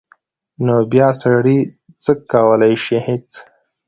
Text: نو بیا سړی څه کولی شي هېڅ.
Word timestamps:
نو 0.65 0.75
بیا 0.91 1.07
سړی 1.21 1.59
څه 2.03 2.11
کولی 2.31 2.73
شي 2.83 2.97
هېڅ. 3.07 3.29